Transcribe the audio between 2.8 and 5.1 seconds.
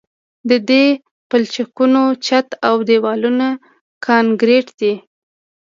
دیوالونه کانکریټي دي